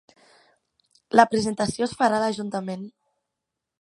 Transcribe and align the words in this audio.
La 1.21 1.25
presentació 1.33 1.89
es 1.91 1.93
farà 2.01 2.17
a 2.21 2.23
l'Ajuntament 2.25 2.89